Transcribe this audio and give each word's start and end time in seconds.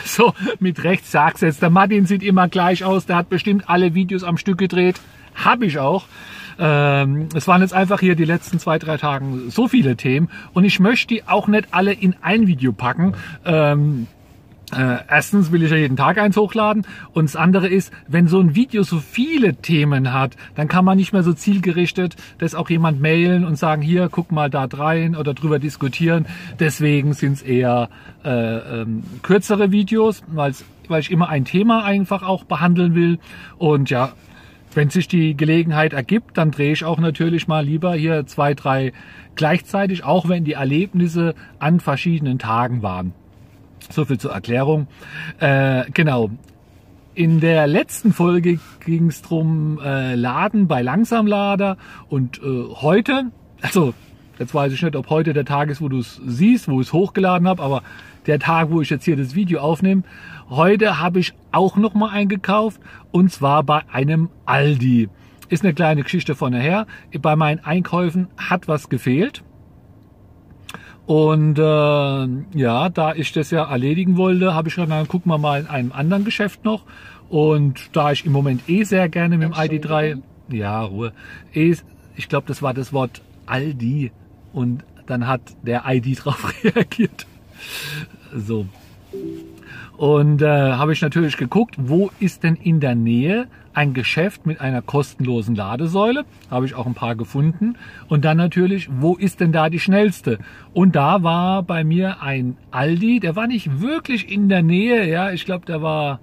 So, 0.04 0.34
mit 0.58 0.84
rechts 0.84 1.10
sag's 1.10 1.40
jetzt. 1.40 1.62
Der 1.62 1.70
Martin 1.70 2.06
sieht 2.06 2.22
immer 2.22 2.48
gleich 2.48 2.84
aus. 2.84 3.06
Der 3.06 3.16
hat 3.16 3.28
bestimmt 3.28 3.68
alle 3.68 3.94
Videos 3.94 4.24
am 4.24 4.36
Stück 4.36 4.58
gedreht. 4.58 5.00
Hab 5.34 5.62
ich 5.62 5.78
auch. 5.78 6.06
Ähm, 6.58 7.28
es 7.34 7.46
waren 7.46 7.62
jetzt 7.62 7.72
einfach 7.72 8.00
hier 8.00 8.16
die 8.16 8.24
letzten 8.24 8.58
zwei, 8.58 8.78
drei 8.78 8.96
Tagen 8.96 9.50
so 9.50 9.68
viele 9.68 9.96
Themen. 9.96 10.28
Und 10.52 10.64
ich 10.64 10.80
möchte 10.80 11.14
die 11.14 11.28
auch 11.28 11.46
nicht 11.46 11.68
alle 11.70 11.92
in 11.92 12.16
ein 12.20 12.46
Video 12.46 12.72
packen. 12.72 13.14
Ähm, 13.44 14.08
äh, 14.76 14.98
erstens 15.08 15.50
will 15.50 15.62
ich 15.62 15.70
ja 15.70 15.76
jeden 15.76 15.96
Tag 15.96 16.18
eins 16.18 16.36
hochladen 16.36 16.86
und 17.12 17.24
das 17.24 17.36
andere 17.36 17.68
ist, 17.68 17.92
wenn 18.06 18.28
so 18.28 18.40
ein 18.40 18.54
Video 18.54 18.82
so 18.82 18.98
viele 18.98 19.56
Themen 19.56 20.12
hat, 20.12 20.36
dann 20.56 20.68
kann 20.68 20.84
man 20.84 20.98
nicht 20.98 21.12
mehr 21.12 21.22
so 21.22 21.32
zielgerichtet 21.32 22.16
das 22.38 22.54
auch 22.54 22.68
jemand 22.68 23.00
mailen 23.00 23.44
und 23.44 23.56
sagen, 23.56 23.82
hier, 23.82 24.08
guck 24.10 24.30
mal 24.30 24.50
da 24.50 24.64
rein 24.64 25.16
oder 25.16 25.34
drüber 25.34 25.58
diskutieren. 25.58 26.26
Deswegen 26.58 27.14
sind 27.14 27.34
es 27.34 27.42
eher 27.42 27.88
äh, 28.24 28.80
ähm, 28.80 29.02
kürzere 29.22 29.70
Videos, 29.70 30.22
weil 30.28 30.52
ich 31.00 31.10
immer 31.10 31.28
ein 31.28 31.44
Thema 31.44 31.84
einfach 31.84 32.22
auch 32.22 32.44
behandeln 32.44 32.94
will 32.94 33.18
und 33.56 33.90
ja, 33.90 34.12
wenn 34.74 34.90
sich 34.90 35.08
die 35.08 35.36
Gelegenheit 35.36 35.92
ergibt, 35.92 36.36
dann 36.36 36.50
drehe 36.50 36.72
ich 36.72 36.84
auch 36.84 36.98
natürlich 36.98 37.48
mal 37.48 37.64
lieber 37.64 37.94
hier 37.94 38.26
zwei, 38.26 38.54
drei 38.54 38.92
gleichzeitig, 39.34 40.04
auch 40.04 40.28
wenn 40.28 40.44
die 40.44 40.52
Erlebnisse 40.52 41.34
an 41.58 41.80
verschiedenen 41.80 42.38
Tagen 42.38 42.82
waren. 42.82 43.14
So 43.90 44.04
viel 44.04 44.18
zur 44.18 44.32
Erklärung. 44.32 44.86
Äh, 45.40 45.84
genau. 45.92 46.30
In 47.14 47.40
der 47.40 47.66
letzten 47.66 48.12
Folge 48.12 48.60
ging 48.84 49.08
es 49.08 49.22
drum 49.22 49.80
äh, 49.84 50.14
Laden 50.14 50.68
bei 50.68 50.82
Langsamlader 50.82 51.76
und 52.08 52.38
äh, 52.38 52.64
heute, 52.74 53.32
also 53.60 53.92
jetzt 54.38 54.54
weiß 54.54 54.72
ich 54.72 54.80
nicht, 54.82 54.94
ob 54.94 55.10
heute 55.10 55.32
der 55.32 55.44
Tag 55.44 55.68
ist, 55.68 55.80
wo 55.80 55.88
du 55.88 55.98
es 55.98 56.20
siehst, 56.24 56.68
wo 56.68 56.80
ich 56.80 56.86
es 56.86 56.92
hochgeladen 56.92 57.48
habe, 57.48 57.60
aber 57.60 57.82
der 58.28 58.38
Tag, 58.38 58.70
wo 58.70 58.80
ich 58.82 58.90
jetzt 58.90 59.04
hier 59.04 59.16
das 59.16 59.34
Video 59.34 59.60
aufnehme, 59.60 60.04
heute 60.48 61.00
habe 61.00 61.18
ich 61.18 61.34
auch 61.50 61.76
noch 61.76 61.94
mal 61.94 62.10
eingekauft 62.10 62.80
und 63.10 63.32
zwar 63.32 63.64
bei 63.64 63.82
einem 63.90 64.28
Aldi. 64.46 65.08
Ist 65.48 65.64
eine 65.64 65.74
kleine 65.74 66.02
Geschichte 66.02 66.34
von 66.34 66.52
daher. 66.52 66.86
Bei 67.20 67.34
meinen 67.34 67.64
Einkäufen 67.64 68.28
hat 68.36 68.68
was 68.68 68.90
gefehlt. 68.90 69.42
Und 71.08 71.58
äh, 71.58 72.58
ja, 72.58 72.90
da 72.90 73.14
ich 73.14 73.32
das 73.32 73.50
ja 73.50 73.64
erledigen 73.64 74.18
wollte, 74.18 74.52
habe 74.52 74.68
ich 74.68 74.74
gesagt, 74.74 74.92
dann 74.92 75.08
gucken 75.08 75.32
wir 75.32 75.38
mal 75.38 75.60
in 75.60 75.66
einem 75.66 75.92
anderen 75.92 76.26
Geschäft 76.26 76.66
noch. 76.66 76.84
Und 77.30 77.96
da 77.96 78.12
ich 78.12 78.26
im 78.26 78.32
Moment 78.32 78.68
eh 78.68 78.84
sehr 78.84 79.08
gerne 79.08 79.38
mit 79.38 79.48
dem 79.48 79.54
ID3, 79.54 80.20
ja, 80.50 80.82
Ruhe, 80.82 81.14
eh, 81.54 81.74
ich 82.14 82.28
glaube, 82.28 82.46
das 82.46 82.60
war 82.60 82.74
das 82.74 82.92
Wort 82.92 83.22
Aldi. 83.46 84.12
Und 84.52 84.84
dann 85.06 85.26
hat 85.26 85.40
der 85.62 85.84
ID 85.86 86.18
drauf 86.24 86.52
reagiert. 86.62 87.26
So. 88.34 88.66
Und 89.98 90.42
äh, 90.42 90.46
habe 90.46 90.92
ich 90.92 91.02
natürlich 91.02 91.36
geguckt, 91.36 91.74
wo 91.76 92.12
ist 92.20 92.44
denn 92.44 92.54
in 92.54 92.78
der 92.78 92.94
Nähe 92.94 93.48
ein 93.74 93.94
Geschäft 93.94 94.46
mit 94.46 94.60
einer 94.60 94.80
kostenlosen 94.80 95.56
Ladesäule. 95.56 96.24
Habe 96.48 96.66
ich 96.66 96.76
auch 96.76 96.86
ein 96.86 96.94
paar 96.94 97.16
gefunden. 97.16 97.74
Und 98.08 98.24
dann 98.24 98.36
natürlich, 98.36 98.88
wo 98.92 99.16
ist 99.16 99.40
denn 99.40 99.50
da 99.50 99.68
die 99.68 99.80
schnellste? 99.80 100.38
Und 100.72 100.94
da 100.94 101.24
war 101.24 101.64
bei 101.64 101.82
mir 101.82 102.22
ein 102.22 102.56
Aldi, 102.70 103.18
der 103.18 103.34
war 103.34 103.48
nicht 103.48 103.80
wirklich 103.80 104.30
in 104.30 104.48
der 104.48 104.62
Nähe. 104.62 105.08
Ja, 105.08 105.32
ich 105.32 105.44
glaube, 105.44 105.66
der 105.66 105.82
war 105.82 106.20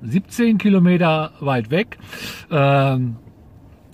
17 0.00 0.56
Kilometer 0.56 1.32
weit 1.40 1.70
weg. 1.70 1.98
Ähm, 2.50 3.16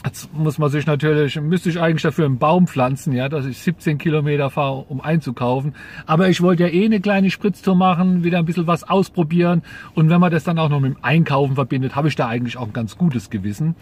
Jetzt 0.03 0.33
muss 0.33 0.57
man 0.57 0.71
sich 0.71 0.87
natürlich, 0.87 1.39
müsste 1.39 1.69
ich 1.69 1.79
eigentlich 1.79 2.03
dafür 2.03 2.25
einen 2.25 2.39
Baum 2.39 2.67
pflanzen, 2.67 3.13
ja, 3.13 3.29
dass 3.29 3.45
ich 3.45 3.59
17 3.59 3.99
Kilometer 3.99 4.49
fahre, 4.49 4.87
um 4.89 5.03
einzukaufen. 5.03 5.75
Aber 6.07 6.31
ich 6.31 6.41
wollte 6.41 6.63
ja 6.63 6.71
eh 6.71 6.87
eine 6.87 7.01
kleine 7.01 7.31
Spritztour 7.31 7.75
machen, 7.75 8.25
wieder 8.25 8.39
ein 8.39 8.47
bisschen 8.47 8.67
was 8.67 8.83
ausprobieren. 8.83 9.63
Und 9.95 10.09
wenn 10.09 10.19
man 10.19 10.33
das 10.33 10.45
dann 10.45 10.59
auch 10.59 10.71
noch 10.71 10.81
mit 10.81 10.95
dem 10.95 11.05
Einkaufen 11.05 11.55
verbindet, 11.55 11.97
habe 11.97 12.09
ich 12.09 12.17
da 12.17 12.29
eigentlich 12.29 12.57
auch 12.57 12.69
ein 12.69 12.73
ganz 12.73 12.97
gutes 12.97 13.29
Gewissen. 13.29 13.77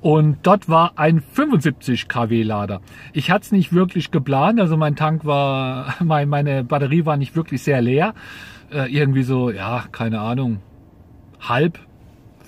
Und 0.00 0.38
dort 0.42 0.70
war 0.70 0.92
ein 0.96 1.20
75 1.20 2.08
kW 2.08 2.42
Lader. 2.44 2.80
Ich 3.12 3.30
hatte 3.30 3.42
es 3.42 3.52
nicht 3.52 3.72
wirklich 3.72 4.10
geplant, 4.10 4.60
also 4.60 4.78
mein 4.78 4.96
Tank 4.96 5.26
war, 5.26 5.96
meine 6.02 6.64
Batterie 6.64 7.04
war 7.04 7.18
nicht 7.18 7.36
wirklich 7.36 7.62
sehr 7.62 7.82
leer. 7.82 8.14
Äh, 8.72 8.90
irgendwie 8.90 9.22
so, 9.22 9.50
ja, 9.50 9.84
keine 9.92 10.20
Ahnung, 10.20 10.60
halb 11.40 11.78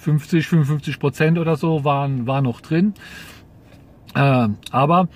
50, 0.01 0.47
55 0.47 0.99
Prozent 0.99 1.39
oder 1.39 1.57
so 1.57 1.85
waren, 1.85 2.27
war 2.27 2.41
noch 2.41 2.61
drin. 2.61 2.95
Äh, 4.15 4.49
aber 4.71 5.09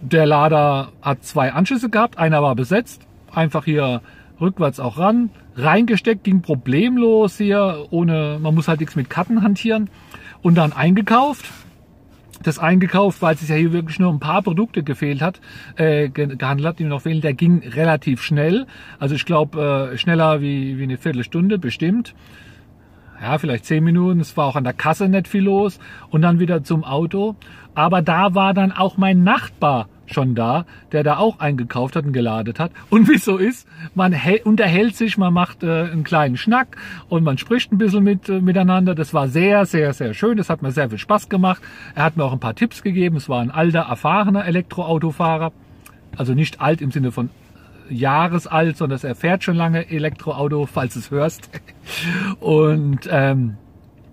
der 0.00 0.26
Lader 0.26 0.92
hat 1.02 1.24
zwei 1.24 1.52
Anschlüsse 1.52 1.88
gehabt. 1.88 2.18
Einer 2.18 2.42
war 2.42 2.54
besetzt. 2.54 3.02
Einfach 3.32 3.64
hier 3.64 4.02
rückwärts 4.40 4.80
auch 4.80 4.98
ran. 4.98 5.30
Reingesteckt 5.56 6.24
ging 6.24 6.42
problemlos 6.42 7.38
hier. 7.38 7.86
Ohne, 7.90 8.38
man 8.40 8.54
muss 8.54 8.68
halt 8.68 8.80
nichts 8.80 8.96
mit 8.96 9.08
Karten 9.08 9.42
hantieren. 9.42 9.88
Und 10.42 10.56
dann 10.56 10.72
eingekauft. 10.72 11.46
Das 12.42 12.60
eingekauft, 12.60 13.20
weil 13.20 13.34
es 13.34 13.48
ja 13.48 13.56
hier 13.56 13.72
wirklich 13.72 13.98
nur 13.98 14.12
ein 14.12 14.20
paar 14.20 14.42
Produkte 14.42 14.84
gefehlt 14.84 15.22
hat, 15.22 15.40
äh, 15.74 16.08
gehandelt 16.08 16.68
hat, 16.68 16.78
die 16.78 16.84
noch 16.84 17.02
fehlen. 17.02 17.20
Der 17.20 17.34
ging 17.34 17.62
relativ 17.66 18.22
schnell. 18.22 18.66
Also 19.00 19.16
ich 19.16 19.24
glaube 19.24 19.90
äh, 19.92 19.98
schneller 19.98 20.40
wie, 20.40 20.78
wie 20.78 20.84
eine 20.84 20.98
Viertelstunde 20.98 21.58
bestimmt 21.58 22.14
ja, 23.20 23.38
vielleicht 23.38 23.64
zehn 23.64 23.84
Minuten. 23.84 24.20
Es 24.20 24.36
war 24.36 24.46
auch 24.46 24.56
an 24.56 24.64
der 24.64 24.72
Kasse 24.72 25.08
nicht 25.08 25.28
viel 25.28 25.42
los 25.42 25.78
und 26.10 26.22
dann 26.22 26.38
wieder 26.38 26.62
zum 26.62 26.84
Auto. 26.84 27.36
Aber 27.74 28.02
da 28.02 28.34
war 28.34 28.54
dann 28.54 28.72
auch 28.72 28.96
mein 28.96 29.22
Nachbar 29.22 29.88
schon 30.06 30.34
da, 30.34 30.64
der 30.92 31.02
da 31.02 31.18
auch 31.18 31.38
eingekauft 31.38 31.96
hat 31.96 32.06
und 32.06 32.12
geladet 32.12 32.58
hat. 32.58 32.72
Und 32.90 33.08
wie 33.12 33.18
so 33.18 33.36
ist, 33.36 33.68
man 33.94 34.14
unterhält 34.44 34.96
sich, 34.96 35.18
man 35.18 35.32
macht 35.32 35.62
äh, 35.62 35.82
einen 35.82 36.04
kleinen 36.04 36.36
Schnack 36.36 36.76
und 37.08 37.24
man 37.24 37.38
spricht 37.38 37.72
ein 37.72 37.78
bisschen 37.78 38.04
mit, 38.04 38.28
äh, 38.28 38.40
miteinander. 38.40 38.94
Das 38.94 39.14
war 39.14 39.28
sehr, 39.28 39.66
sehr, 39.66 39.92
sehr 39.92 40.14
schön. 40.14 40.36
Das 40.36 40.50
hat 40.50 40.62
mir 40.62 40.72
sehr 40.72 40.88
viel 40.88 40.98
Spaß 40.98 41.28
gemacht. 41.28 41.62
Er 41.94 42.04
hat 42.04 42.16
mir 42.16 42.24
auch 42.24 42.32
ein 42.32 42.40
paar 42.40 42.54
Tipps 42.54 42.82
gegeben. 42.82 43.16
Es 43.16 43.28
war 43.28 43.40
ein 43.40 43.50
alter, 43.50 43.80
erfahrener 43.80 44.44
Elektroautofahrer. 44.44 45.52
Also 46.16 46.34
nicht 46.34 46.60
alt 46.60 46.80
im 46.80 46.90
Sinne 46.90 47.12
von 47.12 47.30
Jahresalt, 47.90 48.76
sondern 48.76 49.00
er 49.02 49.14
fährt 49.14 49.44
schon 49.44 49.56
lange 49.56 49.90
Elektroauto, 49.90 50.66
falls 50.66 50.96
es 50.96 51.10
hörst. 51.10 51.48
Und 52.40 53.08
ähm, 53.10 53.56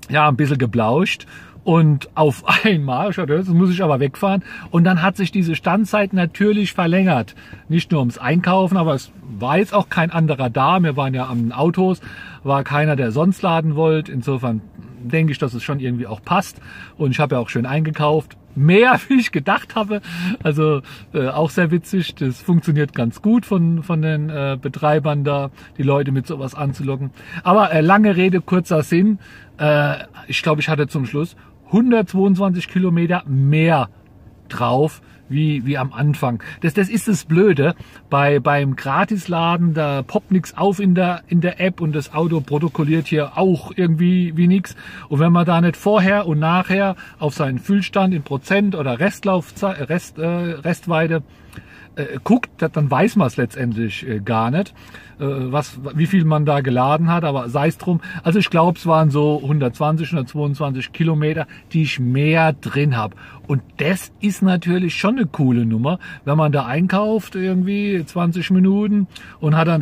ja, 0.09 0.27
ein 0.27 0.35
bisschen 0.35 0.57
geblauscht. 0.57 1.25
Und 1.63 2.09
auf 2.15 2.43
einmal, 2.63 3.11
das 3.11 3.47
muss 3.47 3.71
ich 3.71 3.83
aber 3.83 3.99
wegfahren. 3.99 4.43
Und 4.71 4.83
dann 4.83 5.01
hat 5.01 5.17
sich 5.17 5.31
diese 5.31 5.55
Standzeit 5.55 6.13
natürlich 6.13 6.73
verlängert. 6.73 7.35
Nicht 7.67 7.91
nur 7.91 7.99
ums 8.01 8.17
Einkaufen, 8.17 8.77
aber 8.77 8.93
es 8.93 9.11
war 9.37 9.57
jetzt 9.57 9.73
auch 9.73 9.89
kein 9.89 10.11
anderer 10.11 10.49
da. 10.49 10.79
Wir 10.79 10.95
waren 10.95 11.13
ja 11.13 11.27
am 11.27 11.51
Autos, 11.51 12.01
war 12.43 12.63
keiner, 12.63 12.95
der 12.95 13.11
sonst 13.11 13.41
laden 13.41 13.75
wollte. 13.75 14.11
Insofern 14.11 14.61
denke 15.03 15.31
ich, 15.31 15.39
dass 15.39 15.53
es 15.53 15.63
schon 15.63 15.79
irgendwie 15.79 16.07
auch 16.07 16.21
passt. 16.21 16.61
Und 16.97 17.11
ich 17.11 17.19
habe 17.19 17.35
ja 17.35 17.41
auch 17.41 17.49
schön 17.49 17.65
eingekauft 17.65 18.37
mehr, 18.55 18.99
wie 19.07 19.19
ich 19.19 19.31
gedacht 19.31 19.75
habe. 19.75 20.01
Also 20.43 20.81
äh, 21.13 21.27
auch 21.27 21.49
sehr 21.49 21.71
witzig. 21.71 22.15
Das 22.15 22.41
funktioniert 22.41 22.93
ganz 22.93 23.21
gut 23.21 23.45
von, 23.45 23.83
von 23.83 24.01
den 24.01 24.29
äh, 24.29 24.57
Betreibern 24.61 25.23
da, 25.23 25.51
die 25.77 25.83
Leute 25.83 26.11
mit 26.11 26.27
sowas 26.27 26.55
anzulocken. 26.55 27.11
Aber 27.43 27.71
äh, 27.71 27.81
lange 27.81 28.15
Rede, 28.15 28.41
kurzer 28.41 28.83
Sinn. 28.83 29.19
Äh, 29.57 29.97
ich 30.27 30.41
glaube, 30.41 30.61
ich 30.61 30.69
hatte 30.69 30.87
zum 30.87 31.05
Schluss 31.05 31.35
122 31.67 32.67
Kilometer 32.67 33.23
mehr 33.25 33.89
drauf 34.49 35.01
wie, 35.29 35.65
wie 35.65 35.77
am 35.77 35.93
Anfang. 35.93 36.41
Das, 36.61 36.73
das 36.73 36.89
ist 36.89 37.07
das 37.07 37.25
Blöde. 37.25 37.75
Bei, 38.09 38.39
beim 38.39 38.75
Gratisladen, 38.75 39.73
da 39.73 40.01
poppt 40.03 40.31
nichts 40.31 40.57
auf 40.57 40.79
in 40.79 40.95
der, 40.95 41.21
in 41.27 41.41
der 41.41 41.59
App 41.59 41.81
und 41.81 41.93
das 41.93 42.13
Auto 42.13 42.41
protokolliert 42.41 43.07
hier 43.07 43.37
auch 43.37 43.71
irgendwie 43.75 44.35
wie 44.35 44.47
nichts. 44.47 44.75
Und 45.09 45.19
wenn 45.19 45.31
man 45.31 45.45
da 45.45 45.61
nicht 45.61 45.77
vorher 45.77 46.27
und 46.27 46.39
nachher 46.39 46.95
auf 47.19 47.33
seinen 47.33 47.59
Füllstand 47.59 48.13
in 48.13 48.23
Prozent 48.23 48.75
oder 48.75 48.99
Restlaufzeit, 48.99 49.89
Rest, 49.89 50.17
äh, 50.17 50.25
Restweite 50.25 51.23
äh, 51.95 52.17
guckt, 52.23 52.49
dann 52.57 52.91
weiß 52.91 53.15
man 53.15 53.27
es 53.27 53.37
letztendlich 53.37 54.07
äh, 54.07 54.19
gar 54.19 54.51
nicht, 54.51 54.73
äh, 55.19 55.23
was, 55.25 55.79
wie 55.95 56.07
viel 56.07 56.25
man 56.25 56.45
da 56.45 56.61
geladen 56.61 57.09
hat, 57.09 57.23
aber 57.23 57.49
sei 57.49 57.67
es 57.67 57.77
drum. 57.77 58.01
Also 58.23 58.39
ich 58.39 58.49
glaube, 58.49 58.77
es 58.77 58.85
waren 58.85 59.09
so 59.09 59.39
120, 59.41 60.07
122 60.07 60.91
Kilometer, 60.91 61.47
die 61.71 61.83
ich 61.83 61.99
mehr 61.99 62.53
drin 62.53 62.97
habe. 62.97 63.15
Und 63.47 63.61
das 63.77 64.11
ist 64.21 64.41
natürlich 64.41 64.95
schon 64.95 65.17
eine 65.17 65.27
coole 65.27 65.65
Nummer, 65.65 65.99
wenn 66.25 66.37
man 66.37 66.51
da 66.51 66.65
einkauft 66.65 67.35
irgendwie 67.35 68.03
20 68.05 68.51
Minuten 68.51 69.07
und 69.39 69.55
hat 69.55 69.67
dann 69.67 69.73